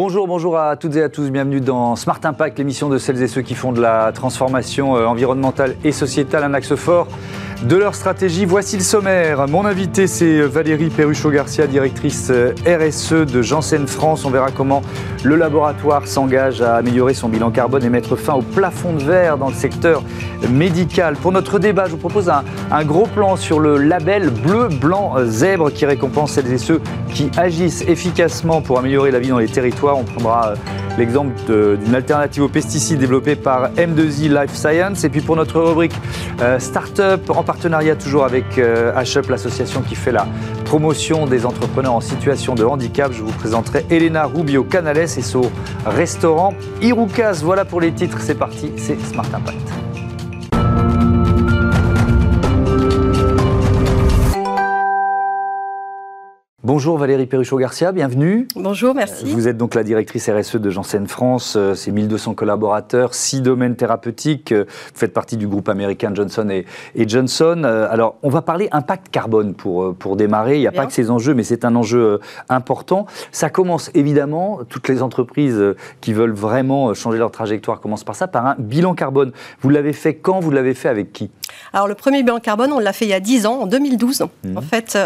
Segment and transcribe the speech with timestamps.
[0.00, 1.28] Bonjour, bonjour à toutes et à tous.
[1.28, 5.06] Bienvenue dans Smart Impact, l'émission de celles et ceux qui font de la transformation euh,
[5.06, 7.08] environnementale et sociétale un axe fort
[7.62, 8.44] de leur stratégie.
[8.44, 9.48] Voici le sommaire.
[9.48, 14.24] Mon invité, c'est Valérie Perruchot-Garcia, directrice euh, RSE de Janssen France.
[14.24, 14.82] On verra comment
[15.24, 19.38] le laboratoire s'engage à améliorer son bilan carbone et mettre fin au plafond de verre
[19.38, 20.02] dans le secteur
[20.50, 21.16] médical.
[21.16, 25.14] Pour notre débat, je vous propose un, un gros plan sur le label bleu, blanc,
[25.24, 26.80] zèbre qui récompense celles et ceux
[27.12, 29.98] qui agissent efficacement pour améliorer la vie dans les territoires.
[29.98, 30.54] On prendra euh,
[30.98, 31.32] l'exemple
[31.76, 35.04] d'une alternative aux pesticides développée par M2I Life Science.
[35.04, 35.94] Et puis pour notre rubrique
[36.42, 40.26] euh, Startup, en partenariat toujours avec euh, HUP, l'association qui fait la
[40.64, 45.50] promotion des entrepreneurs en situation de handicap, je vous présenterai Elena Rubio Canales et son
[45.86, 47.40] restaurant Irukas.
[47.42, 49.67] Voilà pour les titres, c'est parti, c'est Smart Impact.
[56.68, 58.46] Bonjour Valérie Perruchot-Garcia, bienvenue.
[58.54, 59.24] Bonjour, merci.
[59.24, 63.74] Vous êtes donc la directrice RSE de Janssen France, euh, c'est 1200 collaborateurs, 6 domaines
[63.74, 66.66] thérapeutiques, euh, vous faites partie du groupe américain Johnson et,
[67.08, 67.62] Johnson.
[67.64, 70.92] Euh, alors, on va parler impact carbone pour, pour démarrer, il n'y a pas que
[70.92, 73.06] ces enjeux, mais c'est un enjeu important.
[73.32, 78.28] Ça commence évidemment, toutes les entreprises qui veulent vraiment changer leur trajectoire commencent par ça,
[78.28, 79.32] par un bilan carbone.
[79.62, 80.40] Vous l'avez fait quand?
[80.40, 81.30] Vous l'avez fait avec qui?
[81.72, 84.26] Alors, le premier bilan carbone, on l'a fait il y a 10 ans, en 2012.
[84.44, 84.58] Mmh.
[84.58, 84.98] En fait,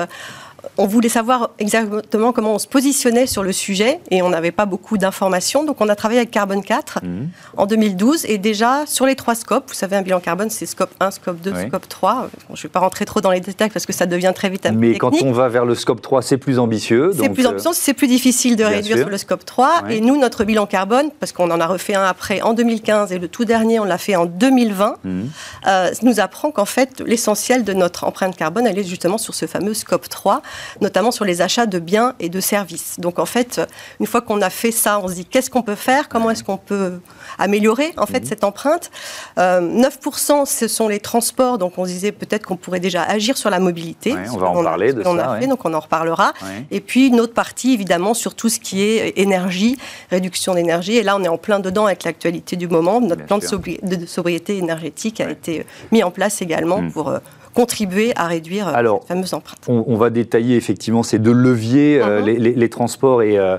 [0.76, 4.66] on voulait savoir exactement comment on se positionnait sur le sujet et on n'avait pas
[4.66, 5.64] beaucoup d'informations.
[5.64, 7.28] Donc on a travaillé avec Carbone 4 mhm.
[7.56, 10.90] en 2012 et déjà sur les trois scopes, vous savez un bilan carbone c'est scope
[11.00, 12.28] 1, scope 2, scope 3.
[12.48, 14.66] je ne vais pas rentrer trop dans les détails parce que ça devient très vite
[14.72, 17.10] Mais quand on va vers le scope 3 c'est plus ambitieux.
[17.12, 19.84] C'est plus ambitieux, euh, c'est plus difficile de réduire sur le scope 3.
[19.90, 23.18] Et nous notre bilan carbone, parce qu'on en a refait un après en 2015 et
[23.18, 25.30] le tout dernier on l'a fait en 2020, mhm.
[25.66, 29.46] euh, nous apprend qu'en fait l'essentiel de notre empreinte carbone elle est justement sur ce
[29.46, 30.42] fameux scope 3
[30.80, 32.96] notamment sur les achats de biens et de services.
[32.98, 33.60] Donc en fait,
[34.00, 36.44] une fois qu'on a fait ça, on se dit qu'est-ce qu'on peut faire, comment est-ce
[36.44, 37.00] qu'on peut
[37.38, 38.26] améliorer en fait mhm.
[38.26, 38.90] cette empreinte?
[39.36, 43.36] 9% euh, ce sont les transports, donc on se disait peut-être qu'on pourrait déjà agir
[43.36, 44.14] sur la mobilité.
[44.32, 45.10] on va en parler de ça.
[45.10, 46.32] On a fait, donc on en reparlera.
[46.70, 49.78] Et puis une autre partie évidemment sur tout ce qui est énergie,
[50.10, 50.96] réduction d'énergie.
[50.96, 53.00] Et là on est en plein dedans avec l'actualité du moment.
[53.00, 56.92] Notre plan de, sobriété énergétique a été mis en place également mhm.
[56.92, 57.18] pour euh,
[57.54, 59.58] contribuer à réduire euh, Alors, cette fameuse empreinte.
[59.68, 62.26] On, va détailler effectivement ces deux leviers, euh, mhm.
[62.38, 63.58] les, transports et, euh,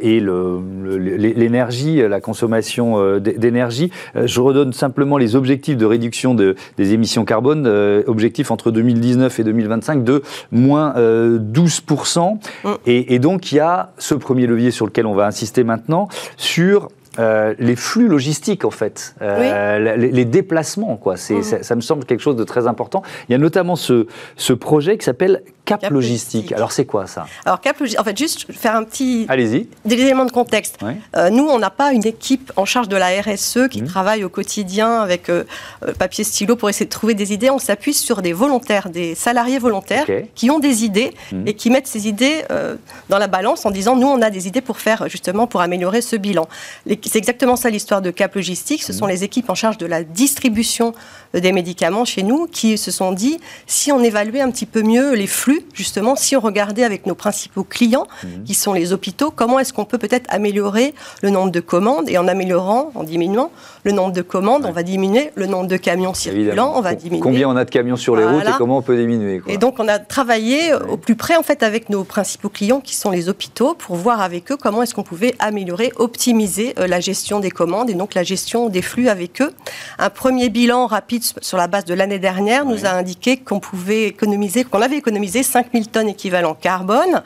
[0.00, 3.90] et l'énergie, la consommation d'énergie.
[4.14, 7.66] Je redonne simplement les objectifs de réduction de, des émissions carbone,
[8.06, 12.34] objectifs entre 2019 et 2025 de moins 12%.
[12.64, 12.68] Mm.
[12.86, 16.08] Et, et donc il y a ce premier levier sur lequel on va insister maintenant,
[16.36, 21.14] sur euh, les flux logistiques, en fait, euh, les, déplacements, quoi.
[21.14, 21.42] Mmh.
[21.42, 23.02] ça, me semble quelque chose de très important.
[23.28, 24.06] Il y a notamment ce,
[24.36, 26.52] ce projet qui s'appelle Cap, logistique.
[26.52, 27.26] Alors c'est quoi ça?
[27.44, 29.26] Alors Cap Logistique, en fait juste faire un petit...
[29.28, 29.68] Allez-y.
[29.84, 30.78] Des éléments de contexte.
[31.16, 33.86] Euh, nous, on n'a pas une équipe en charge de la RSE qui mmh.
[33.86, 35.30] travaille au quotidien avec
[35.98, 37.50] papier stylo pour essayer de trouver des idées.
[37.50, 41.42] On s'appuie sur des volontaires, des salariés volontaires qui ont des idées mmh.
[41.46, 42.44] et qui mettent ces idées
[43.08, 46.00] dans la balance en disant nous, on a des idées pour faire justement pour améliorer
[46.00, 46.48] ce bilan.
[47.08, 48.82] C'est exactement ça l'histoire de Cap Logistique.
[48.82, 50.92] Ce sont les équipes en charge de la distribution
[51.32, 55.14] des médicaments chez nous qui se sont dit si on évaluait un petit peu mieux
[55.14, 58.44] les flux justement, si on regardait avec nos principaux clients, mhm.
[58.44, 62.08] qui sont les hôpitaux, comment est-ce qu'on peut peut-être améliorer le nombre de commandes?
[62.10, 63.50] Et en améliorant, en diminuant
[63.84, 67.22] le nombre de commandes, on va diminuer le nombre de camions circulants, on va diminuer.
[67.22, 69.76] Combien on a de camions sur les routes et comment on peut diminuer Et donc
[69.78, 73.30] on a travaillé au plus près en fait avec nos principaux clients qui sont les
[73.30, 77.52] hôpitaux pour voir avec eux comment est-ce qu'on pouvait améliorer, optimiser euh, la gestion des
[77.52, 79.54] commandes et donc la gestion des flux avec eux.
[80.00, 84.08] Un premier bilan rapide sur la base de l'année dernière nous a indiqué qu'on pouvait
[84.08, 87.22] économiser, qu'on avait économisé 5000 tonnes équivalent carbone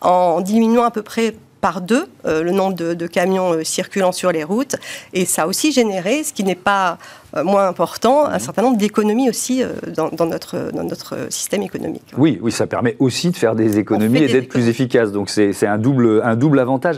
[0.00, 4.32] en diminuant à peu près par deux euh, le nombre de, camions euh, circulant sur
[4.32, 4.74] les routes.
[5.12, 6.98] Et ça a aussi généré, ce qui n'est pas
[7.44, 8.38] moins important, un mhm.
[8.38, 9.62] certain nombre d'économies aussi
[9.96, 12.12] dans, notre, dans notre système économique.
[12.16, 15.12] Oui, oui, ça permet aussi de faire des économies et d'être plus efficace.
[15.12, 16.96] Donc c'est un double, un double avantage.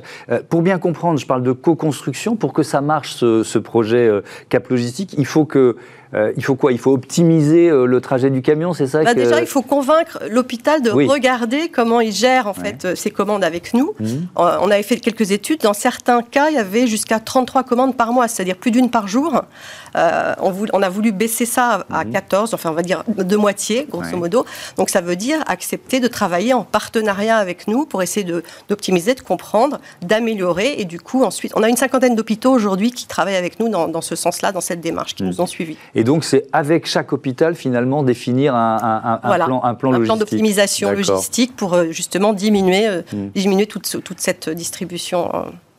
[0.48, 2.36] pour bien comprendre, je parle de co-construction.
[2.36, 4.10] Pour que ça marche, ce, ce projet
[4.48, 5.76] Cap Logistique, il faut que
[6.14, 6.72] euh, il faut quoi?
[6.72, 10.20] Il faut optimiser euh, le trajet du camion, c'est ça bah, Déjà, il faut convaincre
[10.30, 13.94] l'hôpital de regarder comment il gère en fait euh, ses commandes avec nous.
[13.98, 14.28] Mhm.
[14.36, 15.60] on avait fait quelques études.
[15.60, 19.08] Dans certains cas, il y avait jusqu'à 33 commandes par mois, c'est-à-dire plus d'une par
[19.08, 19.42] jour.
[20.40, 22.54] On, a voulu baisser ça à 14, mhm.
[22.54, 24.44] enfin on va dire de moitié, grosso modo.
[24.76, 28.26] Donc ça veut dire accepter de travailler en partenariat avec nous pour essayer
[28.68, 30.74] d'optimiser, de, comprendre, d'améliorer.
[30.78, 34.00] Et du coup, ensuite, on a une cinquantaine d'hôpitaux aujourd'hui qui travaillent avec nous dans,
[34.00, 35.30] ce sens-là, dans cette démarche, qui mhm.
[35.30, 35.76] nous ont suivis.
[35.94, 40.90] Et donc, c'est avec chaque hôpital, finalement, définir un, plan, un plan, un plan d'optimisation
[40.90, 43.28] logistique pour euh, justement diminuer, euh, hmm.
[43.34, 45.30] diminuer toute, toute, cette distribution.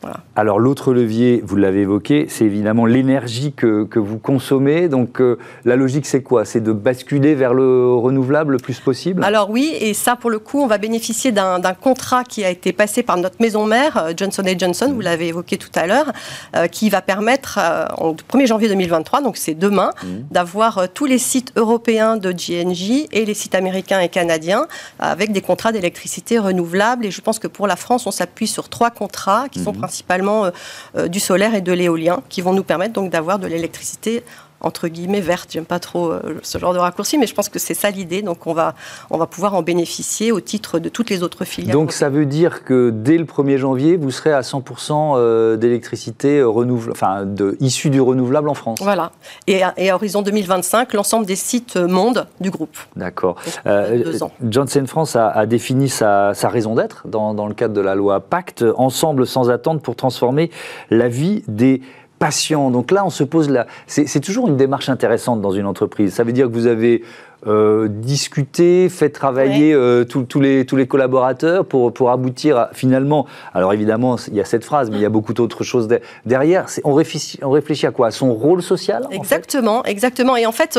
[0.04, 4.88] Euh, Alors l'autre levier, vous l'avez évoqué, c'est évidemment l'énergie que, vous consommez.
[4.88, 6.44] Donc euh, la logique, c'est quoi?
[6.44, 9.24] C'est de basculer vers le renouvelable le plus possible?
[9.24, 12.72] Alors oui, et ça pour le coup, on va bénéficier d'un contrat qui a été
[12.72, 16.12] passé par notre maison mère, euh, Johnson Johnson, vous l'avez évoqué tout à l'heure,
[16.54, 17.58] euh, qui va permettre,
[17.98, 20.06] au 1er janvier 2023, donc c'est demain, mmh.
[20.30, 24.66] d'avoir tous les sites européens de GNJ et les sites américains et canadiens
[24.98, 27.06] avec des contrats d'électricité renouvelable.
[27.06, 29.80] Et je pense que pour la France, on s'appuie sur trois contrats qui sont mmh.
[29.86, 30.50] Principalement euh,
[30.96, 34.22] euh, du solaire et de l'éolien, qui vont nous permettre donc d'avoir de l'électricité
[34.60, 35.50] entre guillemets verte.
[35.52, 38.22] J'aime pas trop euh, ce genre de raccourci, mais je pense que c'est ça l'idée.
[38.22, 38.74] Donc on va,
[39.10, 41.74] on va pouvoir en bénéficier au titre de toutes les autres filières.
[41.74, 46.92] Donc ça veut dire que dès le 1er janvier, vous serez à 100% d'électricité renouvelable,
[46.92, 48.78] enfin de, issue du renouvelable en France.
[48.82, 49.12] Voilà.
[49.46, 52.76] Et à, et à horizon 2025, l'ensemble des sites monde du groupe.
[52.96, 53.36] D'accord.
[53.66, 57.80] Euh, Johnson France a, a défini sa, sa raison d'être dans, dans le cadre de
[57.80, 60.50] la loi Pacte, ensemble sans attente pour transformer
[60.90, 61.82] la vie des
[62.18, 62.70] patient.
[62.70, 63.66] Donc là, on se pose là.
[63.86, 66.14] C'est toujours une démarche intéressante dans une entreprise.
[66.14, 67.02] Ça veut dire que vous avez
[67.46, 73.26] euh, discuté, fait travailler euh, tous les, tous les collaborateurs pour, pour aboutir à, finalement.
[73.54, 75.88] Alors évidemment, il y a cette phrase, mais il y a beaucoup d'autres choses
[76.24, 76.66] derrière.
[76.84, 78.08] On réfléchit, on réfléchit à quoi?
[78.08, 80.36] À son rôle social Exactement, exactement.
[80.36, 80.78] Et en fait,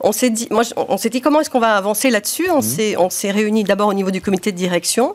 [0.00, 2.48] on s'est dit, moi, on s'est dit comment est-ce qu'on va avancer là-dessus?
[2.50, 2.62] On mmh.
[2.62, 5.14] s'est, on s'est réunis d'abord au niveau du comité de direction,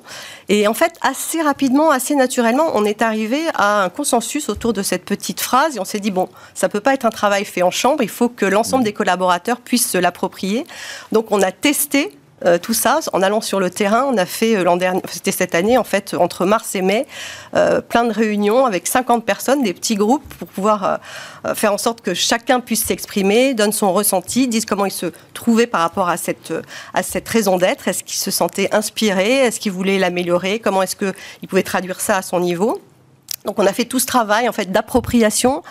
[0.49, 4.83] et en fait, assez rapidement, assez naturellement, on est arrivé à un consensus autour de
[4.83, 7.63] cette petite phrase, et on s'est dit bon, ça peut pas être un travail fait
[7.63, 8.03] en chambre.
[8.03, 8.85] Il faut que l'ensemble mmh.
[8.85, 10.65] des collaborateurs puissent se l'approprier.
[11.11, 14.57] Donc, on a testé euh, tout ça, en allant sur le terrain, on a fait
[14.57, 17.07] euh, l'an dernier, c'était cette année en fait, entre mars et mai,
[17.55, 20.99] euh, plein de réunions avec 50 personnes, des petits groupes pour pouvoir
[21.53, 25.67] faire en sorte que chacun puisse s'exprimer, donne son ressenti, dise comment il se trouvait
[25.67, 26.53] par rapport à cette,
[26.93, 30.95] à cette raison d'être, est-ce qu'il se sentait inspiré, est-ce qu'il voulait l'améliorer, comment est-ce
[30.95, 32.81] qu'il pouvait traduire ça à son niveau?
[33.45, 35.63] Donc on a fait tout ce travail en fait d'appropriation,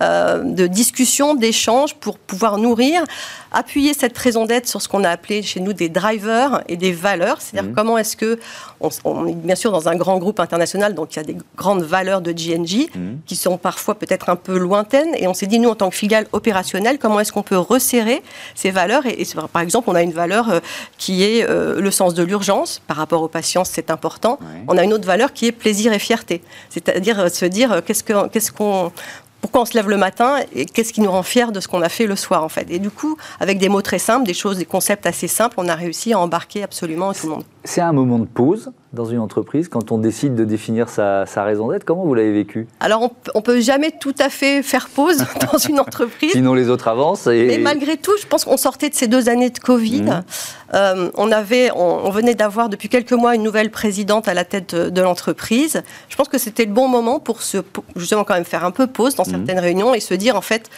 [0.00, 3.04] euh, de discussion, d'échange pour pouvoir nourrir,
[3.52, 6.92] appuyer cette raison d'être sur ce qu'on a appelé chez nous des drivers et des
[6.92, 7.40] valeurs.
[7.40, 7.74] C'est-à-dire mmh.
[7.74, 8.38] comment est-ce que
[8.80, 11.82] on, est bien sûr dans un grand groupe international, donc il y a des grandes
[11.82, 13.00] valeurs de GNG mmh.
[13.26, 15.14] qui sont parfois peut-être un peu lointaines.
[15.16, 18.22] Et on s'est dit nous en tant que filiale opérationnelle, comment est-ce qu'on peut resserrer
[18.54, 20.60] ces valeurs et, par exemple, on a une valeur euh,
[20.98, 24.38] qui est euh, le sens de l'urgence par rapport aux patients, c'est important.
[24.68, 27.80] On a une autre valeur qui est plaisir et fierté, c'est-à-dire euh, se dire euh,
[27.80, 28.92] qu'est-ce qu'on,
[29.40, 31.82] pourquoi on se lève le matin et qu'est-ce qui nous rend fiers de ce qu'on
[31.82, 32.70] a fait le soir en fait.
[32.70, 35.68] Et du coup, avec des mots très simples, des choses, des concepts assez simples, on
[35.68, 37.44] a réussi à embarquer absolument tout le monde.
[37.64, 41.70] C'est un moment de pause dans une entreprise quand on décide de définir sa, raison
[41.70, 42.66] d'être Comment vous l'avez vécu?
[42.80, 45.18] Alors, on ne peut jamais tout à fait faire pause
[45.52, 46.32] dans une entreprise.
[46.32, 47.28] Sinon, les autres avancent.
[47.28, 47.46] Et...
[47.46, 50.02] Mais malgré tout, je pense qu'on sortait de ces deux années de Covid.
[50.02, 50.24] Mmh.
[50.74, 54.74] Euh, on, avait, on, venait d'avoir depuis quelques mois une nouvelle présidente à la tête
[54.74, 55.82] de, l'entreprise.
[56.08, 57.58] Je pense que c'était le bon moment pour se,
[57.96, 59.30] justement quand même faire un peu pause dans mmh.
[59.30, 60.68] certaines réunions et se dire en fait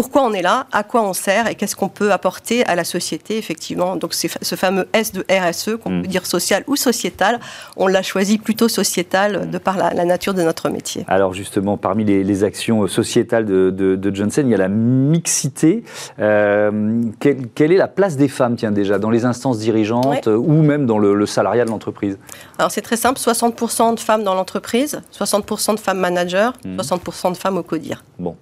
[0.00, 2.84] pourquoi on est là, à quoi on sert et qu'est-ce qu'on peut apporter à la
[2.84, 3.96] société, effectivement.
[3.96, 6.00] Donc, c'est ce fameux S de RSE, qu'on mm.
[6.00, 7.38] peut dire social ou sociétal,
[7.76, 11.04] on l'a choisi plutôt sociétal de par la, nature de notre métier.
[11.06, 15.84] Alors, justement, parmi les, actions sociétales de, Johnson, il y a la mixité.
[16.18, 20.86] Euh, quelle, est la place des femmes, tiens, déjà, dans les instances dirigeantes ou même
[20.86, 22.16] dans le, salariat de l'entreprise?
[22.58, 27.32] Alors, c'est très simple 60% de femmes dans l'entreprise, 60% de femmes managers, 60% mm.
[27.32, 28.02] de femmes au CODIR.
[28.18, 28.34] Bon,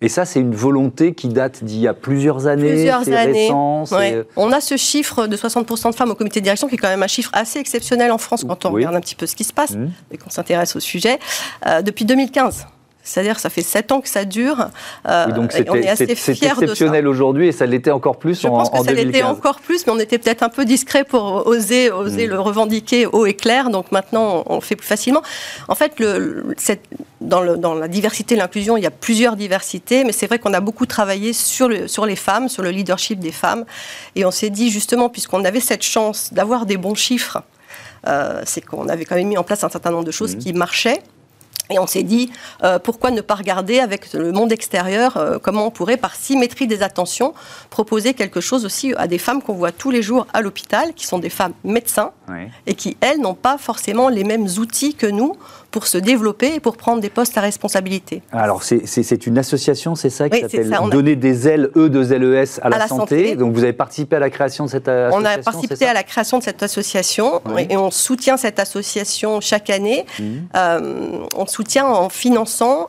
[0.00, 2.72] et ça, c'est une volonté qui date d'il y a plusieurs années.
[2.72, 3.50] Plusieurs années.
[3.52, 6.88] On a ce chiffre de 60% de femmes au comité de direction, qui est quand
[6.88, 9.44] même un chiffre assez exceptionnel en France quand on regarde un petit peu ce qui
[9.44, 9.86] se passe mmh.
[10.12, 11.18] et qu'on s'intéresse au sujet.
[11.66, 12.66] Euh, depuis 2015.
[13.04, 14.70] C'est-à-dire, ça fait sept ans que ça dure.
[15.06, 18.70] Euh, donc on est assez fiers exceptionnel aujourd'hui et ça l'était encore plus Je pense
[18.70, 22.26] que ça l'était encore plus, mais on était peut-être un peu discret pour oser, oser
[22.26, 22.30] hmm.
[22.30, 23.68] le revendiquer haut et clair.
[23.68, 25.22] Donc maintenant, on le fait plus facilement.
[25.68, 26.54] En fait, le,
[27.20, 30.38] dans, le, dans, la diversité et l'inclusion, il y a plusieurs diversités, mais c'est vrai
[30.38, 33.66] qu'on a beaucoup travaillé sur, le, sur les femmes, sur le leadership des femmes.
[34.16, 37.42] Et on s'est dit, justement, puisqu'on avait cette chance d'avoir des bons chiffres,
[38.06, 40.38] euh, c'est qu'on avait quand même mis en place un certain nombre de choses hmm.
[40.38, 41.02] qui marchaient.
[41.70, 42.30] Et on s'est dit,
[42.62, 46.66] euh, pourquoi ne pas regarder avec le monde extérieur euh, comment on pourrait, par symétrie
[46.66, 47.32] des attentions,
[47.70, 51.06] proposer quelque chose aussi à des femmes qu'on voit tous les jours à l'hôpital, qui
[51.06, 52.12] sont des femmes médecins,
[52.66, 55.36] et qui, elles, n'ont pas forcément les mêmes outils que nous
[55.74, 58.22] pour se développer et pour prendre des postes à responsabilité.
[58.30, 62.68] Alors, c'est une association, c'est ça, qui s'appelle Donner des ailes, E de LES, à,
[62.68, 63.34] la, santé.
[63.34, 66.04] Donc, vous avez participé à la création de cette association On a participé à la
[66.04, 70.06] création de cette association et on soutient cette association chaque année.
[70.20, 70.24] Mmh.
[70.54, 72.86] Euh, on soutient en finançant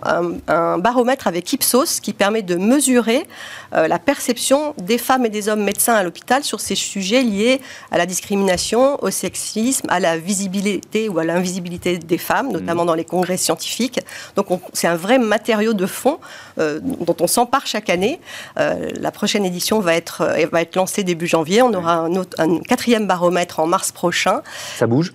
[0.48, 3.26] un, baromètre avec Ipsos qui permet de mesurer
[3.74, 7.62] euh, la perception des femmes et des hommes médecins à l'hôpital sur ces sujets liés
[7.92, 12.92] à la discrimination, au sexisme, à la visibilité ou à l'invisibilité des femmes, notamment mmh.
[12.92, 14.00] dans les congrès scientifiques.
[14.36, 16.20] Donc c'est un vrai matériau de fond
[16.58, 18.20] dont on s'empare chaque année.
[18.56, 20.18] la prochaine édition va être,
[20.52, 21.62] va être lancée début janvier.
[21.62, 24.42] On aura un, un quatrième baromètre en mars prochain.
[24.78, 25.14] Ça bouge?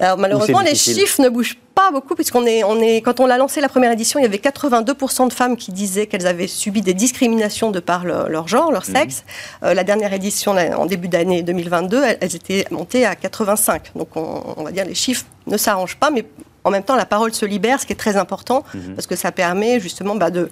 [0.00, 3.38] Alors malheureusement, les chiffres ne bougent pas beaucoup, puisqu'on est, on est, quand on a
[3.38, 6.82] lancé la première édition, il y avait 82% de femmes qui disaient qu'elles avaient subi
[6.82, 8.94] des discriminations de par leur, genre, leur mhm.
[8.94, 9.24] sexe.
[9.62, 13.92] Euh, la dernière édition, en début d'année 2022, elles, étaient montées à 85.
[13.94, 16.24] Donc on, va dire les chiffres ne s'arrangent pas, mais
[16.64, 18.94] en même temps, la parole se libère, ce qui est très important, mhm.
[18.94, 20.50] parce que ça permet justement bah, de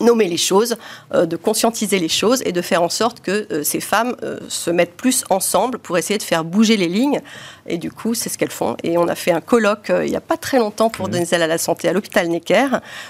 [0.00, 0.76] nommer les choses,
[1.14, 4.38] euh, de conscientiser les choses et de faire en sorte que euh, ces femmes euh,
[4.48, 7.20] se mettent plus ensemble pour essayer de faire bouger les lignes.
[7.66, 8.76] Et du coup, c'est ce qu'elles font.
[8.82, 11.10] Et on a fait un colloque il n'y a pas très longtemps pour mmh.
[11.10, 12.68] donner à la santé à l'hôpital Necker,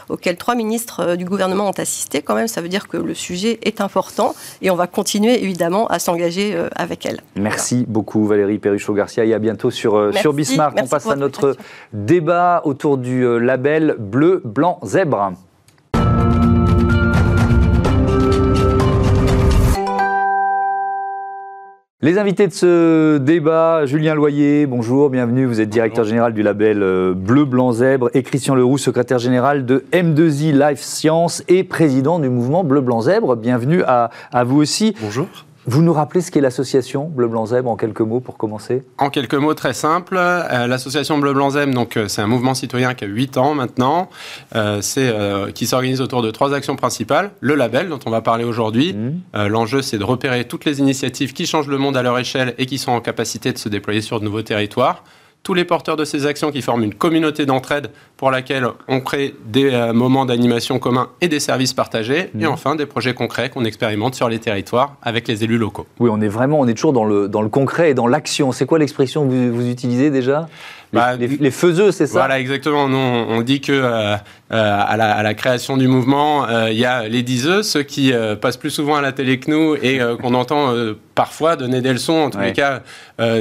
[0.09, 2.23] auquel trois ministres du gouvernement ont assisté.
[2.23, 5.87] Quand même, ça veut dire que le sujet est important et on va continuer évidemment
[5.87, 7.21] à s'engager avec elles.
[7.37, 10.77] Merci beaucoup Valérie Perruchot-Garcia et à bientôt sur, sur Bismarck.
[10.83, 11.57] on passe à notre
[11.93, 15.33] débat autour du label bleu, blanc, zèbre.
[22.01, 25.47] Les invités de ce débat, Julien Loyer, bonjour, bienvenue.
[25.47, 29.67] Vous êtes directeur général du label euh, Bleu Blanc Zèbre et Christian Leroux, secrétaire général
[29.67, 33.35] de M2I Life Science et président du mouvement Bleu Blanc Zèbre.
[33.35, 34.95] Bienvenue à, à vous aussi.
[35.03, 35.27] Bonjour.
[35.71, 38.85] Vous nous rappelez ce qu'est l'association Bleu Blanc Zèbre en quelques mots pour commencer?
[38.97, 42.55] En quelques mots très simples, euh, l'association Bleu Blanc Zèbre, donc euh, c'est un mouvement
[42.55, 44.09] citoyen qui a 8 ans maintenant,
[44.57, 45.15] euh, c'est
[45.53, 47.33] qui s'organise autour de trois actions principales.
[47.41, 48.95] Le label dont on va parler aujourd'hui.
[48.95, 49.47] Mmh.
[49.49, 52.65] L'enjeu c'est de repérer toutes les initiatives qui changent le monde à leur échelle et
[52.65, 55.05] qui sont en capacité de se déployer sur de nouveaux territoires
[55.43, 59.35] tous les porteurs de ces actions qui forment une communauté d'entraide pour laquelle on crée
[59.47, 62.49] des euh, moments d'animation communs et des services partagés, et mmh.
[62.49, 65.87] enfin des projets concrets qu'on expérimente sur les territoires avec les élus locaux.
[66.01, 68.53] Oui, on est vraiment, on est toujours dans le, dans le concret et dans l'action.
[68.53, 70.49] C'est quoi l'expression que vous, vous utilisez déjà?
[70.93, 72.89] Bah, les, faiseux, c'est ça Voilà, exactement.
[72.89, 74.19] Nous, on, dit que euh, euh,
[74.51, 78.97] à, la, création du mouvement, il y a les diseux, ceux qui passent plus souvent
[78.97, 80.75] à la télé que nous et qu'on entend
[81.15, 82.83] parfois donner des leçons, en tous les cas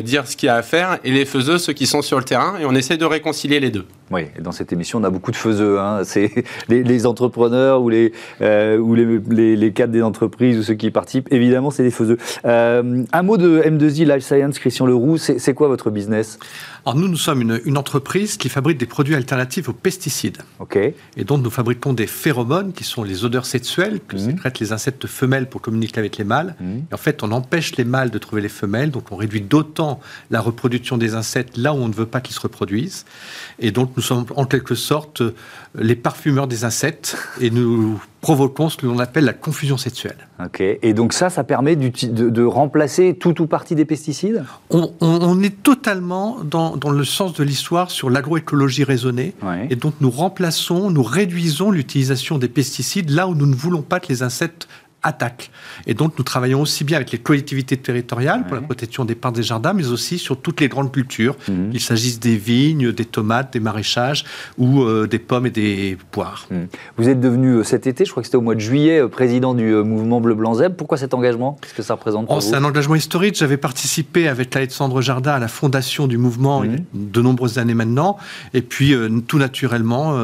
[0.02, 2.24] dire ce qu'il y a à faire, et les faiseux, ceux qui sont sur le
[2.26, 3.86] terrain, et on essaie de réconcilier les deux.
[4.12, 5.80] Oui, et dans cette émission, on a beaucoup de faiseux.
[5.80, 6.02] Hein.
[6.04, 10.88] C'est les, entrepreneurs ou, les, euh, ou les, les, cadres des entreprises ou ceux qui
[10.88, 11.28] y participent.
[11.32, 12.18] Évidemment, c'est des faiseux.
[12.46, 15.18] Euh, un mot de M2I Life Science, Christian Leroux.
[15.18, 16.40] C'est quoi votre business?
[16.86, 20.38] Alors nous, nous sommes une, une, entreprise qui fabrique des produits alternatifs aux pesticides.
[20.60, 20.78] Ok.
[20.78, 24.20] Et donc, nous fabriquons des phéromones qui sont les odeurs sexuelles que mmh.
[24.20, 26.56] sécrètent les insectes femelles pour communiquer avec les mâles.
[26.62, 26.78] Mmh.
[26.90, 28.92] Et en fait, on empêche les mâles de trouver les femelles.
[28.92, 30.00] Donc, on réduit d'autant
[30.32, 33.06] la reproduction des insectes là où on ne veut pas qu'ils se reproduisent.
[33.60, 35.24] Et donc, nous sommes en quelque sorte
[35.76, 40.28] les parfumeurs des insectes et nous provoquons ce que l'on appelle la confusion sexuelle.
[40.44, 40.62] Ok.
[40.62, 44.46] Et donc ça, ça permet de, de remplacer tout ou partie des pesticides?
[44.70, 49.34] On, est totalement dans, le sens de l'histoire sur l'agroécologie raisonnée.
[49.70, 54.00] Et donc nous remplaçons, nous réduisons l'utilisation des pesticides là où nous ne voulons pas
[54.00, 54.68] que les insectes
[55.08, 55.52] attaque.
[55.86, 59.36] Et donc, nous travaillons aussi bien avec les collectivités territoriales pour la protection des parcs
[59.36, 61.72] des jardins, mais aussi sur toutes les grandes cultures, mhm.
[61.72, 64.26] qu'il s'agisse des vignes, des tomates, des maraîchages
[64.58, 66.48] ou euh, des pommes et des poires.
[66.52, 66.68] Mhm.
[66.98, 69.08] Vous êtes devenu euh, cet été, je crois que c'était au mois de juillet, euh,
[69.08, 70.76] président du mouvement Bleu Blanc Zèbre.
[70.76, 71.58] Pourquoi cet engagement?
[71.62, 73.36] Qu'est-ce que ça représente pour oh, C'est un engagement historique.
[73.38, 76.86] J'avais participé avec Alexandre Jardin à la fondation du mouvement il y a mhm.
[76.94, 78.18] de nombreuses années maintenant.
[78.54, 78.96] Et puis,
[79.28, 80.18] tout naturellement,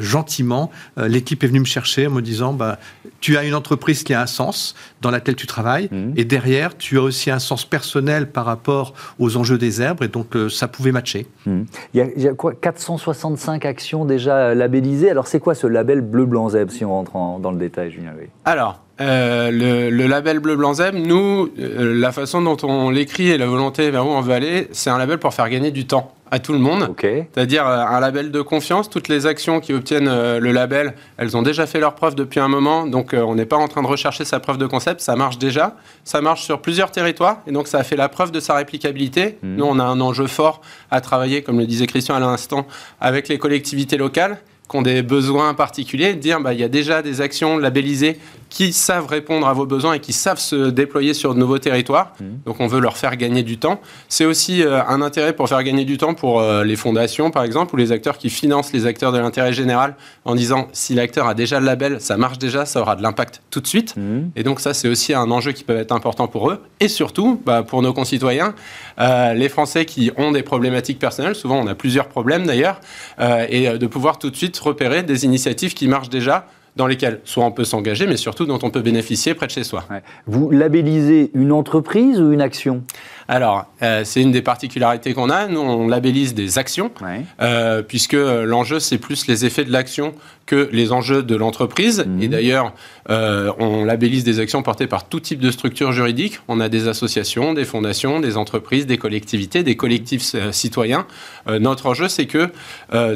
[0.00, 2.78] gentiment, l'équipe est venue me chercher en me disant bah,
[3.20, 5.88] Tu as une entreprise qui a un sens dans laquelle tu travailles.
[5.90, 6.14] Mhm.
[6.16, 10.02] Et derrière, tu as aussi un sens personnel par rapport aux enjeux des herbes.
[10.02, 11.26] Et donc, euh, ça pouvait matcher.
[11.46, 11.66] Mhm.
[11.94, 15.10] Il, y a, quoi 465 actions déjà labellisées?
[15.10, 18.12] Alors, c'est quoi ce label bleu-blanc-zèbre, si on rentre dans le détail, Julien
[18.44, 19.50] Alors, euh,
[19.90, 23.90] le, label bleu blanc zèbre, nous, euh, la façon dont on l'écrit et la volonté
[23.90, 26.52] vers où on veut aller, c'est un label pour faire gagner du temps à tout
[26.52, 26.94] le monde.
[27.00, 28.88] C'est-à-dire euh, un label de confiance.
[28.88, 32.48] Toutes les actions qui obtiennent le label, elles ont déjà fait leur preuve depuis un
[32.48, 32.86] moment.
[32.86, 35.00] Donc on n'est pas en train de rechercher sa preuve de concept.
[35.00, 35.76] Ça marche déjà.
[36.04, 37.38] Ça marche sur plusieurs territoires.
[37.46, 39.38] Et donc ça a fait la preuve de sa réplicabilité.
[39.42, 39.56] Mmh.
[39.56, 40.60] Nous, on a un enjeu fort
[40.90, 42.66] à travailler, comme le disait Christian à l'instant,
[43.00, 44.38] avec les collectivités locales
[44.70, 48.18] qui ont des besoins particuliers, dire bah, il y a déjà des actions labellisées
[48.50, 52.12] qui savent répondre à vos besoins et qui savent se déployer sur de nouveaux territoires.
[52.20, 52.24] Mmh.
[52.44, 53.80] Donc on veut leur faire gagner du temps.
[54.08, 57.44] C'est aussi euh, un intérêt pour faire gagner du temps pour euh, les fondations, par
[57.44, 61.28] exemple, ou les acteurs qui financent les acteurs de l'intérêt général en disant si l'acteur
[61.28, 63.96] a déjà le label, ça marche déjà, ça aura de l'impact tout de suite.
[63.96, 64.30] Mmh.
[64.34, 66.60] Et donc ça, c'est aussi un enjeu qui peut être important pour eux.
[66.80, 68.54] Et surtout, bah, pour nos concitoyens,
[68.98, 72.80] euh, les Français qui ont des problématiques personnelles, souvent on a plusieurs problèmes d'ailleurs,
[73.48, 76.46] et de pouvoir tout de suite repérer des initiatives qui marchent déjà
[76.80, 79.64] dans lesquels soit on peut s'engager, mais surtout dont on peut bénéficier près de chez
[79.64, 79.84] soi.
[80.26, 82.84] Vous labellisez une entreprise ou une action?
[83.30, 85.46] Alors, euh, c'est une des particularités qu'on a.
[85.46, 86.90] Nous, on labellise des actions,
[87.40, 90.14] euh, puisque l'enjeu, c'est plus les effets de l'action
[90.46, 92.04] que les enjeux de l'entreprise.
[92.04, 92.22] Mhm.
[92.22, 92.72] Et d'ailleurs,
[93.08, 96.40] euh, on labellise des actions portées par tout type de structures juridiques.
[96.48, 101.06] On a des associations, des fondations, des entreprises, des collectivités, des collectifs citoyens.
[101.46, 102.50] notre enjeu, c'est que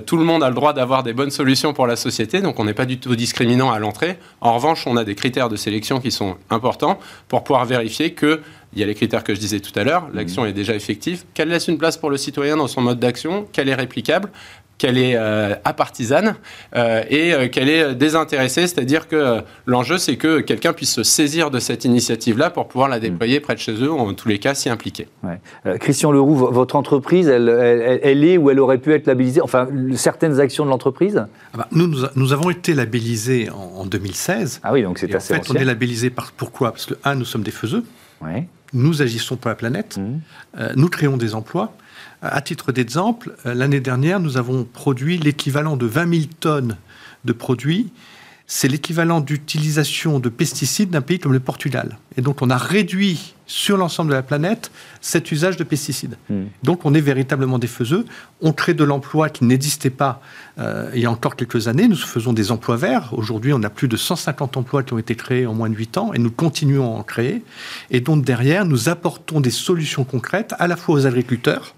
[0.06, 2.64] tout le monde a le droit d'avoir des bonnes solutions pour la société, donc on
[2.64, 4.16] n'est pas du tout discriminant à l'entrée.
[4.40, 8.40] En revanche, on a des critères de sélection qui sont importants pour pouvoir vérifier que
[8.74, 10.08] il y a les critères que je disais tout à l'heure.
[10.12, 10.48] L'action mhm.
[10.48, 11.24] est déjà effective.
[11.34, 14.30] Qu'elle laisse une place pour le citoyen dans son mode d'action, qu'elle est réplicable,
[14.78, 16.34] qu'elle est euh, apartisane
[16.74, 21.50] euh, et euh, qu'elle est désintéressée, c'est-à-dire que l'enjeu c'est que quelqu'un puisse se saisir
[21.50, 24.38] de cette initiative-là pour pouvoir la déployer près de chez eux, ou en tous les
[24.38, 25.06] cas s'y impliquer.
[25.80, 27.48] Christian Leroux, votre entreprise, elle,
[28.02, 31.24] elle, est ou elle aurait pu être labellisée, enfin certaines actions de l'entreprise?
[31.52, 34.60] Ah bah, nous, nous, avons été labellisés en, 2016.
[34.62, 36.72] Ah oui, donc c'est assez En fait, on est labellisé par, pourquoi?
[36.72, 37.84] Parce que, un, nous sommes des faiseux.
[38.22, 40.20] Ouais nous agissons pour la planète, mmh.
[40.58, 41.76] euh, nous créons des emplois.
[42.22, 46.76] À titre d'exemple, euh, l'année dernière, nous avons produit l'équivalent de 20 000 tonnes
[47.24, 47.92] de produits
[48.46, 51.98] c'est l'équivalent d'utilisation de pesticides d'un pays comme le Portugal.
[52.18, 54.70] Et donc on a réduit sur l'ensemble de la planète
[55.00, 56.16] cet usage de pesticides.
[56.28, 56.44] Hmm.
[56.62, 58.04] Donc on est véritablement des faiseux.
[58.42, 60.20] On crée de l'emploi qui n'existait pas
[60.58, 61.88] euh, il y a encore quelques années.
[61.88, 63.14] Nous faisons des emplois verts.
[63.14, 65.98] Aujourd'hui, on a plus de 150 emplois qui ont été créés en moins de 8
[65.98, 67.42] ans et nous continuons à en créer.
[67.90, 71.74] Et donc derrière, nous apportons des solutions concrètes à la fois aux agriculteurs,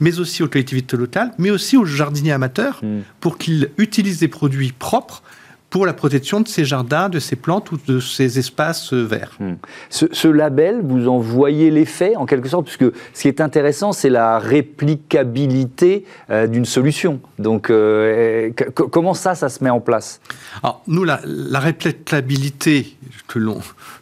[0.00, 3.02] mais aussi aux collectivités locales, mais aussi aux jardiniers amateurs, hmm.
[3.20, 5.22] pour qu'ils utilisent des produits propres
[5.70, 9.32] pour la protection de ces jardins, de ces plantes ou de ces espaces euh, verts.
[9.38, 9.54] Hmm.
[9.90, 14.10] Ce, label, vous en voyez l'effet en quelque sorte, puisque ce qui est intéressant, c'est
[14.10, 17.20] la réplicabilité euh, d'une solution.
[17.38, 20.20] Donc, euh, comment ça, ça se met en place?
[20.62, 22.96] Alors, nous, la, la réplicabilité
[23.26, 23.60] que l'on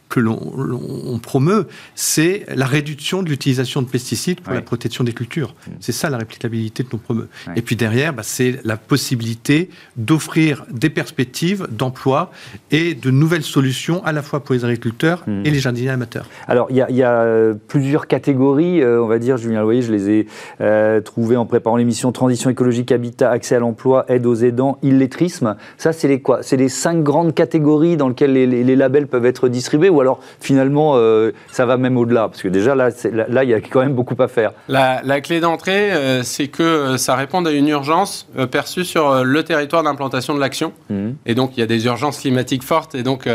[0.08, 5.54] que l'on promeut, c'est la réduction de l'utilisation de pesticides pour la protection des cultures.
[5.66, 5.70] Mm.
[5.80, 7.28] C'est ça la réplicabilité que l'on promeut.
[7.56, 12.30] Et puis derrière, bah, c'est la possibilité d'offrir des perspectives d'emploi
[12.70, 15.42] et de nouvelles solutions à la fois pour les agriculteurs mm.
[15.44, 16.28] et les jardiniers amateurs.
[16.46, 20.10] Alors, il y, a euh, plusieurs catégories, euh, on va dire, Julien Loyer, je les
[20.10, 20.26] ai
[20.60, 25.56] euh, trouvées en préparant l'émission Transition écologique, habitat, accès à l'emploi, aide aux aidants, illettrisme.
[25.76, 26.42] Ça, c'est les quoi?
[26.42, 30.20] C'est les cinq grandes catégories dans lesquelles les, les labels peuvent être distribués ou alors
[30.40, 32.28] finalement euh, ça va même au-delà?
[32.28, 32.90] Parce que déjà là,
[33.28, 34.52] là, il y a quand même beaucoup à faire.
[34.68, 39.42] La, clé d'entrée, euh, c'est que euh, ça réponde à une urgence perçue sur le
[39.42, 40.72] territoire d'implantation de l'action.
[40.90, 41.10] Mmh.
[41.24, 43.28] Et donc il y a des urgences climatiques fortes et donc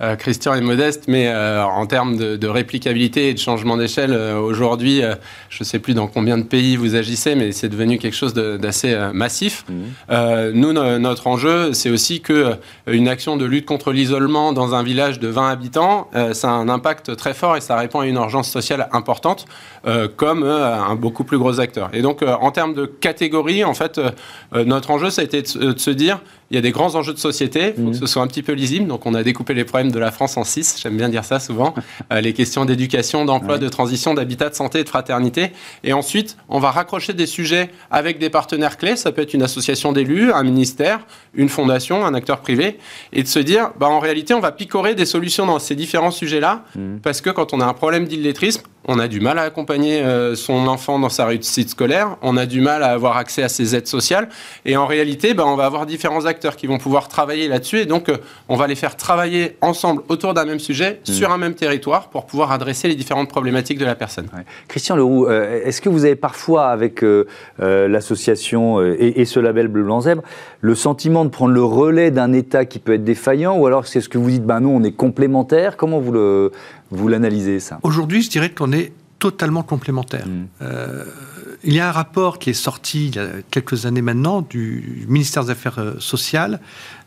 [0.00, 4.38] euh, Christian est modeste, mais euh, en termes de, réplicabilité et de changement d'échelle, euh,
[4.38, 5.02] aujourd'hui,
[5.50, 8.32] je ne sais plus dans combien de pays vous agissez, mais c'est devenu quelque chose
[8.32, 9.64] d'assez massif.
[9.68, 10.50] Mmh.
[10.54, 12.54] nous, notre enjeu, c'est aussi que
[12.86, 16.68] une action de lutte contre l'isolement dans un village de 20 habitants, ça a un
[16.68, 19.46] impact très fort et ça répond à une urgence sociale importante,
[20.16, 21.90] comme un beaucoup plus gros acteur.
[21.92, 24.00] Et donc, en termes de catégorie, en fait,
[24.54, 27.18] notre enjeu, ça a été de se dire, il y a des grands enjeux de
[27.18, 28.00] société, il faut que mhm.
[28.00, 28.86] ce soit un petit peu lisible.
[28.86, 31.40] Donc, on a découpé les problèmes de la France en six, j'aime bien dire ça
[31.40, 31.74] souvent.
[32.12, 35.52] Euh, les questions d'éducation, d'emploi, de transition, d'habitat, de santé et de fraternité.
[35.84, 38.96] Et ensuite, on va raccrocher des sujets avec des partenaires clés.
[38.96, 41.00] Ça peut être une association d'élus, un ministère,
[41.34, 42.78] une fondation, un acteur privé.
[43.12, 46.10] Et de se dire, bah, en réalité, on va picorer des solutions dans ces différents
[46.10, 46.64] sujets-là.
[46.76, 47.00] Mhm.
[47.02, 50.34] Parce que quand on a un problème d'illettrisme, on a du mal à accompagner euh,
[50.34, 53.76] son enfant dans sa réussite scolaire, on a du mal à avoir accès à ses
[53.76, 54.30] aides sociales,
[54.64, 57.86] et en réalité, bah, on va avoir différents acteurs qui vont pouvoir travailler là-dessus, et
[57.86, 58.16] donc euh,
[58.48, 61.12] on va les faire travailler ensemble autour d'un même sujet, mmh.
[61.12, 64.26] sur un même territoire, pour pouvoir adresser les différentes problématiques de la personne.
[64.68, 67.04] Christian Leroux, euh, est-ce que vous avez parfois, avec
[67.58, 70.22] l'association et, ce label Bleu Blanc Zèbre,
[70.60, 74.00] le sentiment de prendre le relais d'un État qui peut être défaillant, ou alors c'est
[74.00, 76.52] ce que vous dites, ben non, on est complémentaire Comment vous le,
[76.90, 77.78] vous l'analysez, ça?
[77.82, 80.26] Aujourd'hui, je dirais qu'on est totalement complémentaires.
[80.26, 80.46] Hmm.
[80.62, 81.04] Euh,
[81.64, 85.04] il y a un rapport qui est sorti il y a quelques années maintenant du
[85.08, 86.60] ministère des Affaires euh, sociales,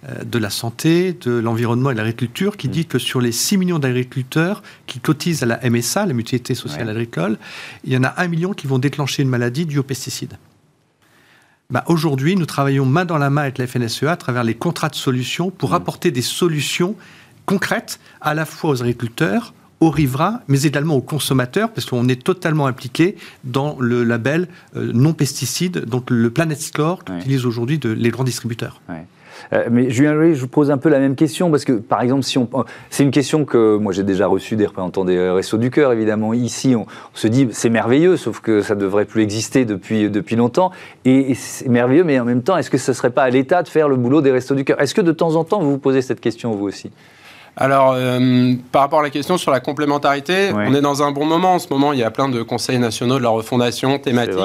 [0.08, 2.72] euh, de la santé, de l'environnement et de l'agriculture, qui hmm.
[2.72, 6.90] dit que sur les 6 millions d'agriculteurs qui cotisent à la MSA, la mutualité sociale
[6.90, 7.38] agricole,
[7.84, 10.38] il y en a 1 million qui vont déclencher une maladie due aux pesticides.
[11.70, 14.90] Bah, aujourd'hui, nous travaillons main dans la main avec la FNSEA à travers les contrats
[14.90, 15.76] de solutions pour hmm.
[15.76, 16.96] apporter des solutions
[17.46, 22.24] concrètes à la fois aux agriculteurs, aux riverains, mais également aux consommateurs, parce qu'on est
[22.24, 28.10] totalement impliqué dans le label euh, non pesticide, donc le Planet Score qu'utilisent aujourd'hui les
[28.12, 28.80] grands distributeurs.
[29.54, 32.02] Euh, mais Julien Louis, je vous pose un peu la même question parce que, par
[32.02, 32.48] exemple, si on,
[32.92, 36.34] c'est une question que moi j'ai déjà reçue des représentants des Restos du Cœur, évidemment.
[36.34, 40.36] Ici, on, se dit c'est merveilleux, sauf que ça ne devrait plus exister depuis, depuis
[40.36, 40.72] longtemps.
[41.06, 43.64] Et, c'est merveilleux, mais en même temps, est-ce que ce ne serait pas à l'État
[43.64, 44.80] de faire le boulot des Restos du Cœur?
[44.80, 46.92] Est-ce que de temps en temps, vous vous posez cette question, vous aussi?
[47.58, 51.26] Alors, euh, par rapport à la question sur la complémentarité, on est dans un bon
[51.26, 51.56] moment.
[51.56, 54.40] En ce moment, il y a plein de conseils nationaux de la refondation thématique.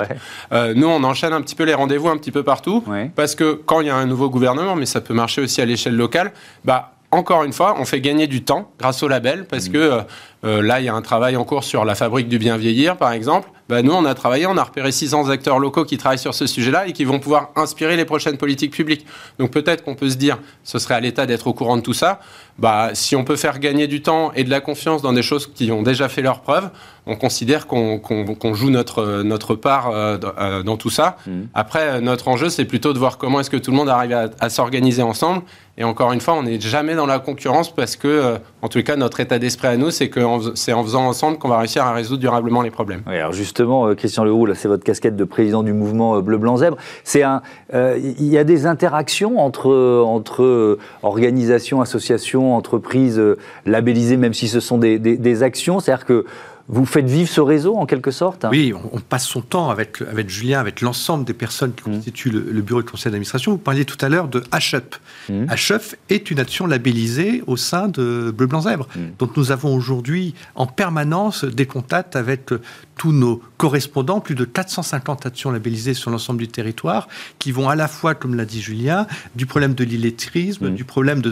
[0.52, 2.84] Euh, nous, on enchaîne un petit peu les rendez-vous un petit peu partout.
[3.14, 5.64] Parce que quand il y a un nouveau gouvernement, mais ça peut marcher aussi à
[5.64, 6.32] l'échelle locale,
[6.64, 9.72] bah, encore une fois, on fait gagner du temps grâce au label, parce mmh.
[9.72, 10.00] que
[10.44, 12.96] euh, là, il y a un travail en cours sur la fabrique du bien vieillir,
[12.96, 13.48] par exemple.
[13.68, 16.46] Bah, nous, on a travaillé, on a repéré 600 acteurs locaux qui travaillent sur ce
[16.46, 19.06] sujet-là et qui vont pouvoir inspirer les prochaines politiques publiques.
[19.38, 21.92] Donc peut-être qu'on peut se dire, ce serait à l'État d'être au courant de tout
[21.92, 22.20] ça.
[22.58, 25.50] Bah, si on peut faire gagner du temps et de la confiance dans des choses
[25.52, 26.70] qui ont déjà fait leur preuve,
[27.06, 31.16] on considère qu'on joue notre, notre part euh, euh, dans tout ça.
[31.26, 31.30] Mmh.
[31.54, 34.28] Après, notre enjeu, c'est plutôt de voir comment est-ce que tout le monde arrive à,
[34.40, 35.42] à s'organiser ensemble.
[35.78, 38.96] Et encore une fois, on n'est jamais dans la concurrence parce que, en tout cas,
[38.96, 40.20] notre état d'esprit à nous, c'est que
[40.54, 43.02] c'est en faisant ensemble qu'on va réussir à résoudre durablement les problèmes.
[43.06, 46.56] alors justement, euh, Christian Leroux, c'est votre casquette de président du mouvement euh, Bleu Blanc
[46.58, 46.76] Zèbre.
[47.04, 47.42] C'est un,
[47.74, 49.66] euh, il y a des interactions entre
[50.06, 53.20] entre organisations, associations, entreprises
[53.64, 55.80] labellisées, même si ce sont des, des, des actions.
[55.80, 56.24] C'est-à-dire que
[56.68, 60.28] vous faites vivre ce réseau en quelque sorte Oui, on, passe son temps avec, avec
[60.28, 61.94] Julien, avec l'ensemble des personnes qui mmh.
[61.94, 63.52] constituent le, bureau de conseil d'administration.
[63.52, 64.96] Vous parliez tout à l'heure de HUP.
[65.28, 65.44] Mmh.
[65.44, 68.88] HUP est une action labellisée au sein de Bleu Blanc Zèbre.
[68.96, 69.00] Mmh.
[69.18, 72.50] Donc nous avons aujourd'hui en permanence des contacts avec
[72.96, 77.76] tous nos correspondants, plus de 450 actions labellisées sur l'ensemble du territoire, qui vont à
[77.76, 81.30] la fois, comme l'a dit Julien, du problème de l'illettrisme, du problème de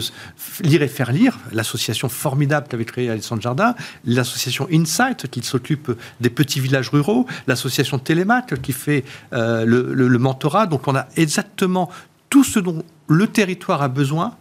[0.61, 3.75] lire et faire lire, l'association formidable qu'avait créée Alexandre Jardin,
[4.05, 10.67] l'association Insight, qui s'occupe des petits villages ruraux, l'association Télémac qui fait euh, le, mentorat.
[10.67, 11.89] Donc on a exactement
[12.29, 14.35] tout ce dont le territoire a besoin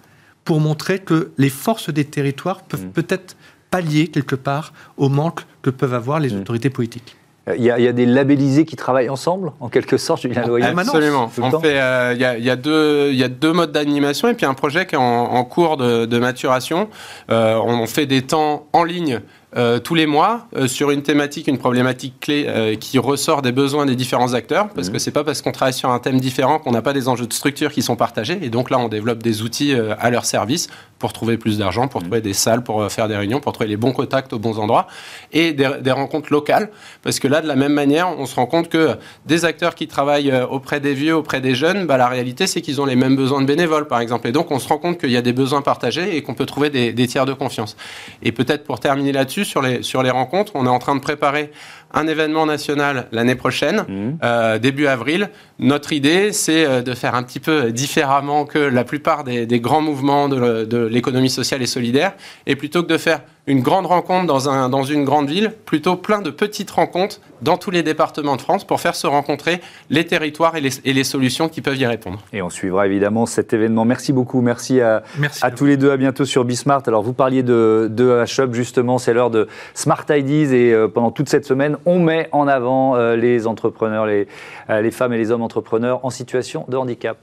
[0.45, 2.93] pour montrer que les forces des territoires peuvent mmh.
[2.93, 3.37] peut-être
[3.71, 6.41] pallier quelque part au manque que peuvent avoir les mmh.
[6.41, 7.17] autorités politiques.
[7.59, 11.31] Il y, a, des labellisés qui travaillent ensemble, en quelque sorte, Julien Loyer Absolument.
[11.39, 13.71] On fait, euh, il, y a, il, y a deux, il y a deux modes
[13.71, 16.89] d'animation et puis un projet qui est en, cours de, maturation.
[17.31, 19.21] Euh, on fait des temps en ligne
[19.57, 23.53] euh, tous les mois euh, sur une thématique, une problématique clé euh, qui ressort des
[23.53, 24.99] besoins des différents acteurs, parce que mhm.
[24.99, 27.33] c'est pas parce qu'on travaille sur un thème différent qu'on n'a pas des enjeux de
[27.33, 28.39] structure qui sont partagés.
[28.43, 32.01] Et donc là, on développe des outils à leur service pour trouver plus d'argent, pour
[32.01, 32.07] mhm.
[32.09, 34.89] trouver des salles, pour faire des réunions, pour trouver les bons contacts aux bons endroits
[35.33, 36.71] et des, des, rencontres locales,
[37.03, 39.87] parce que là, de la même manière, on se rend compte que des acteurs qui
[39.87, 43.15] travaillent auprès des vieux, auprès des jeunes, bah, la réalité, c'est qu'ils ont les mêmes
[43.15, 44.27] besoins de bénévoles, par exemple.
[44.27, 46.47] Et donc, on se rend compte qu'il y a des besoins partagés et qu'on peut
[46.47, 47.77] trouver des, des tiers de confiance.
[48.23, 50.53] Et peut-être pour terminer là-dessus, sur les, sur les rencontres.
[50.55, 51.51] On est en train de préparer
[51.93, 54.19] un événement national l'année prochaine, mmh.
[54.23, 55.31] euh, début avril.
[55.59, 59.83] Notre idée, c'est euh, de faire un petit peu différemment que la plupart des, grands
[59.83, 62.15] mouvements de l'économie sociale et solidaire,
[62.47, 65.97] et plutôt que de faire une grande rencontre dans, un, dans une grande ville, plutôt
[65.97, 70.07] plein de petites rencontres dans tous les départements de France pour faire se rencontrer les
[70.07, 72.21] territoires et les, et les solutions qui peuvent y répondre.
[72.33, 73.85] Et on suivra évidemment cet événement.
[73.85, 75.03] Merci beaucoup, merci à,
[75.43, 76.83] à, tous les deux, à bientôt sur Bismart.
[76.87, 81.11] Alors vous parliez de, de HUB justement, c'est l'heure de Smart IDs et euh, pendant
[81.11, 84.27] toute cette semaine, on met en avant euh, les entrepreneurs, les,
[84.71, 87.19] euh, les femmes et les hommes entrepreneurs en situation de handicap.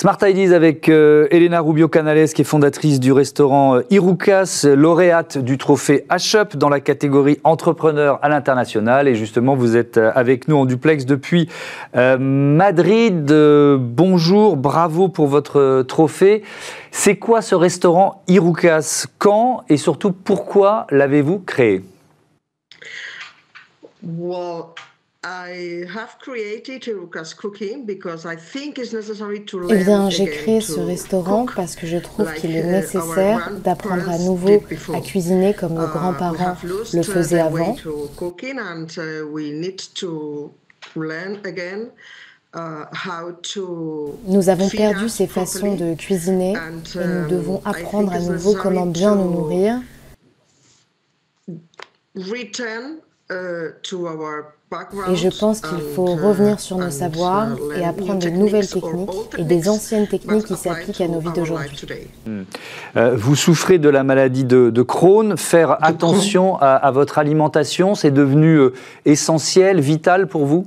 [0.00, 5.36] Smart Ideas avec euh, Elena Rubio Canales, qui est fondatrice du restaurant euh, Irukas, lauréate
[5.36, 9.08] du trophée H-Up dans la catégorie entrepreneur à l'international.
[9.08, 11.50] Et justement, vous êtes euh, avec nous en duplex depuis
[11.92, 13.30] Madrid.
[13.78, 16.44] bonjour, bravo pour votre trophée.
[16.90, 19.64] C'est quoi ce restaurant Irukas Quand?
[19.68, 21.82] Et surtout pourquoi l'avez-vous créé?
[29.68, 34.08] Eh bien, j'ai créé ce restaurant parce que je trouve qu'il est uh, nécessaire d'apprendre
[34.08, 34.62] à nouveau
[34.94, 36.56] à cuisiner comme nos uh, grands-parents
[36.94, 37.76] le faisaient avant.
[44.24, 48.86] Nous avons perdu ces façons de cuisiner et nous devons um, apprendre à nouveau comment
[48.86, 49.82] bien nous nourrir.
[55.10, 59.42] Et je pense qu'il faut revenir sur nos savoirs et apprendre de nouvelles techniques et
[59.42, 61.76] des anciennes techniques qui s'appliquent à nos vies d'aujourd'hui.
[62.96, 65.36] Euh, vous souffrez de la maladie de, Crohn.
[65.36, 68.72] Faire attention à, votre alimentation, c'est devenu euh,
[69.04, 70.66] essentiel, vital pour vous?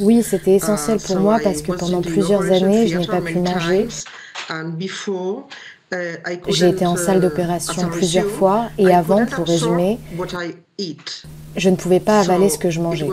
[0.00, 3.38] Oui, c'était essentiel uh, pour moi parce que pendant plusieurs années, je n'ai pas pu
[3.38, 3.88] manger.
[5.92, 6.16] Euh,
[6.48, 9.98] J'ai été en salle uh, d'opération plusieurs fois et avant, pour résumer,
[11.56, 13.06] je ne pouvais pas avaler ce que je mangeais.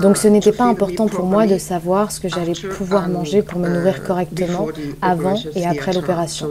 [0.00, 3.58] Donc ce n'était pas important pour moi de savoir ce que j'allais pouvoir manger pour
[3.58, 4.68] me nourrir correctement
[5.02, 6.50] avant et après l'opération.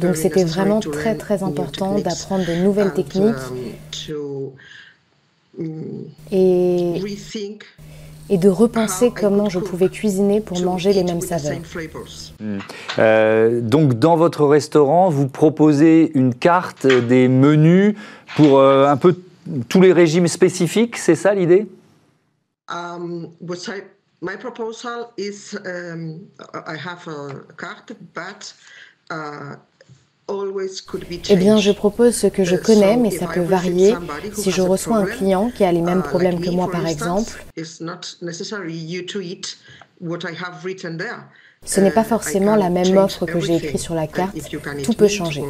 [0.00, 3.36] Donc c'était vraiment très très important d'apprendre de nouvelles techniques
[6.30, 7.02] et,
[8.30, 11.58] et de repenser comment je pouvais cuisiner pour manger les mêmes saveurs.
[12.38, 12.58] Hmm.
[12.98, 17.96] Euh, donc dans votre restaurant, vous proposez une carte des menus
[18.36, 19.16] pour euh, un peu
[19.68, 21.66] tous les régimes spécifiques, c'est ça l'idée?
[22.68, 23.30] Um,
[24.22, 26.20] my proposal is um,
[26.54, 28.54] I have a card, but
[29.10, 29.56] uh,
[31.28, 33.94] eh bien, je propose ce que je uh, connais, mais ça peut varier.
[34.34, 37.44] Si je reçois un client qui a les mêmes uh, problèmes que moi, par exemple,
[41.66, 44.36] ce n'est pas forcément la même offre que j'ai écrite sur la carte.
[44.82, 45.44] Tout peut changer.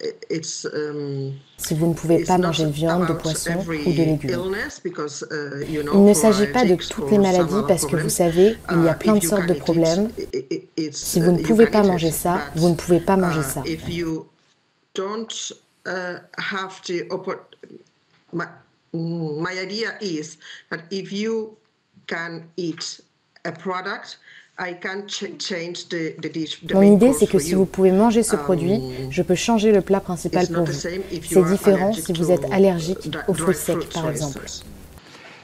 [0.00, 4.30] Um, si vous ne pouvez pas manger de viande, de poisson ou de légumes.
[4.30, 8.88] Uh, il ne s'agit pas de toutes les maladies parce que vous savez, il y
[8.88, 10.10] a uh, plein de sortes de problèmes.
[10.92, 13.62] Si vous ne pouvez pas manger ça, vous ne pouvez pas manger ça.
[18.94, 20.38] My idea is
[20.70, 21.58] that if you
[22.06, 23.00] can eat
[23.44, 24.16] a product
[26.74, 29.82] mon idée, c'est que si vous pouvez manger ce produit, um, je peux changer le
[29.82, 30.72] plat principal pour vous.
[30.72, 31.00] C'est
[31.44, 34.40] différent si vous êtes allergique aux fruits secs, par exemple.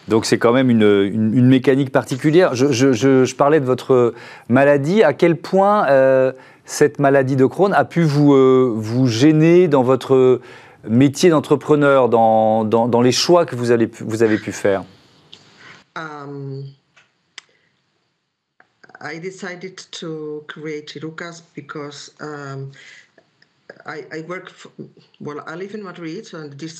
[0.08, 2.54] Donc c'est quand même une, mécanique particulière.
[2.54, 4.14] Je, parlais de votre
[4.48, 5.02] maladie.
[5.02, 6.32] À quel point euh,
[6.64, 10.40] cette maladie de Crohn a pu vous, euh, vous gêner dans votre
[10.88, 14.84] métier d'entrepreneur, dans, dans, les choix que vous, allez, vous avez pu faire?
[15.96, 16.64] Um,
[19.04, 22.72] I decided to create Irukas because um,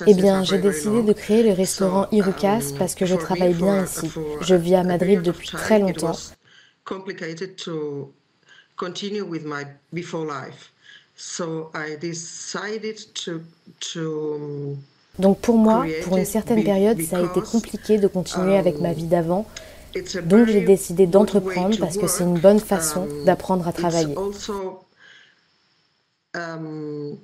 [0.06, 3.84] eh bien, j'ai décidé de créer le restaurant Irukas um, parce que je travaille bien
[3.84, 4.10] ici.
[4.40, 6.16] Je vis à Madrid depuis très longtemps.
[15.18, 18.92] Donc pour moi, pour une certaine période, ça a été compliqué de continuer avec ma
[18.92, 19.46] vie d'avant
[20.24, 24.14] donc j'ai décidé d'entreprendre parce que c'est une bonne façon um, d'apprendre à travailler.
[26.36, 27.18] Um,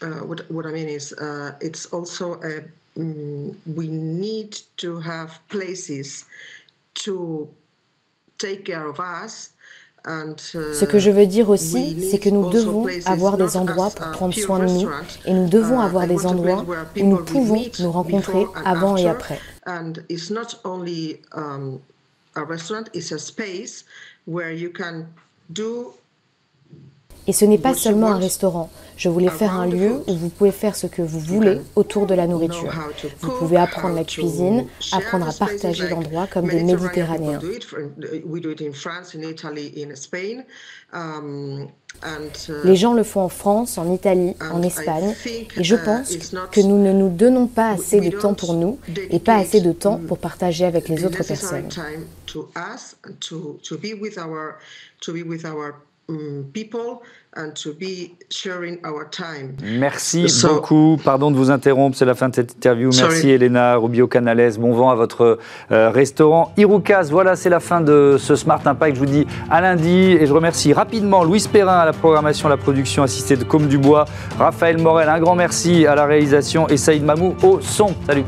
[0.00, 2.62] uh, what, what I mean is, uh, it's also a,
[2.96, 6.24] um, we need to have places
[7.04, 7.48] to
[8.38, 9.50] take care of us.
[10.06, 13.90] And, uh, Ce que je veux dire aussi, c'est que nous devons avoir des endroits
[13.90, 14.88] pour prendre soin de nous
[15.24, 16.64] et nous devons uh, avoir des endroits
[16.96, 19.40] où nous pouvons nous rencontrer avant et après.
[22.36, 22.90] And it's not
[24.26, 24.66] only,
[25.60, 25.94] um,
[27.26, 28.70] et ce n'est pas seulement un restaurant.
[28.96, 32.14] Je voulais faire un lieu où vous pouvez faire ce que vous voulez autour de
[32.14, 32.72] la nourriture.
[33.20, 37.40] Vous pouvez apprendre la cuisine, apprendre à partager l'endroit comme des Méditerranéens.
[42.64, 45.14] Les gens le font en France, en Italie, en Espagne,
[45.56, 46.16] et je uh, pense
[46.50, 48.78] que nous ne nous donnons pas assez de temps pour nous
[49.10, 51.68] et pas assez de temps pour partager avec les autres personnes.
[59.62, 60.98] Merci beaucoup.
[61.02, 62.90] Pardon de vous interrompre, c'est la fin de cette interview.
[62.94, 64.58] Merci Elena Rubio Canales.
[64.58, 65.38] Bon vent à votre
[65.72, 67.08] euh, restaurant Irukas.
[67.10, 68.96] Voilà, c'est la fin de ce Smart Impact.
[68.96, 72.56] Je vous dis à lundi et je remercie rapidement Louis Perrin à la programmation, la
[72.56, 74.04] production assistée de Comme Dubois,
[74.38, 77.94] Raphaël Morel, un grand merci à la réalisation et Saïd Mamou au son.
[78.06, 78.24] Salut.